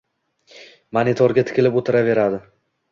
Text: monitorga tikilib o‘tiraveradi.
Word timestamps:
monitorga 0.99 1.47
tikilib 1.51 1.81
o‘tiraveradi. 1.85 2.45